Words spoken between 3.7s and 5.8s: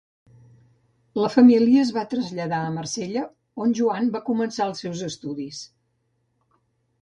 Joan va començar els seus estudis.